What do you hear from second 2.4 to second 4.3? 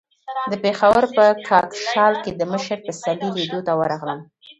مشر پسرلي لیدو ته ورغلم.